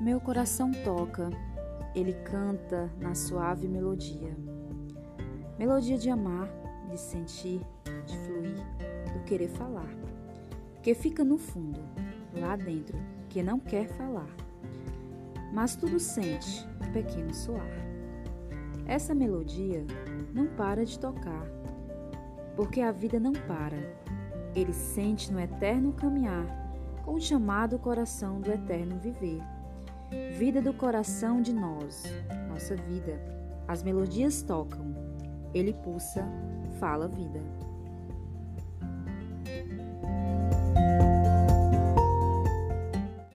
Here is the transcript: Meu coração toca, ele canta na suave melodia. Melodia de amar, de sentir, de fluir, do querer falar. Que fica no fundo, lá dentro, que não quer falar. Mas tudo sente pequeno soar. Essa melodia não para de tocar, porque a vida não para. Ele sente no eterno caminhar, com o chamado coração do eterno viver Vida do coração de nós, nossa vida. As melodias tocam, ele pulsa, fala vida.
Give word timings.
Meu 0.00 0.20
coração 0.20 0.70
toca, 0.84 1.28
ele 1.92 2.12
canta 2.12 2.88
na 3.00 3.16
suave 3.16 3.66
melodia. 3.66 4.32
Melodia 5.58 5.98
de 5.98 6.08
amar, 6.08 6.48
de 6.88 6.96
sentir, 6.96 7.60
de 8.06 8.16
fluir, 8.18 8.64
do 9.12 9.24
querer 9.24 9.48
falar. 9.48 9.90
Que 10.84 10.94
fica 10.94 11.24
no 11.24 11.36
fundo, 11.36 11.80
lá 12.32 12.54
dentro, 12.54 12.96
que 13.28 13.42
não 13.42 13.58
quer 13.58 13.88
falar. 13.88 14.28
Mas 15.52 15.74
tudo 15.74 15.98
sente 15.98 16.64
pequeno 16.92 17.34
soar. 17.34 17.66
Essa 18.86 19.16
melodia 19.16 19.84
não 20.32 20.46
para 20.46 20.86
de 20.86 20.96
tocar, 20.96 21.44
porque 22.54 22.80
a 22.82 22.92
vida 22.92 23.18
não 23.18 23.32
para. 23.32 23.98
Ele 24.54 24.72
sente 24.72 25.32
no 25.32 25.40
eterno 25.40 25.92
caminhar, 25.92 26.46
com 27.04 27.14
o 27.14 27.20
chamado 27.20 27.80
coração 27.80 28.40
do 28.40 28.52
eterno 28.52 28.96
viver 28.96 29.42
Vida 30.38 30.62
do 30.62 30.72
coração 30.72 31.42
de 31.42 31.52
nós, 31.52 32.04
nossa 32.48 32.74
vida. 32.74 33.20
As 33.66 33.82
melodias 33.82 34.40
tocam, 34.40 34.94
ele 35.52 35.72
pulsa, 35.72 36.24
fala 36.78 37.06
vida. 37.06 37.40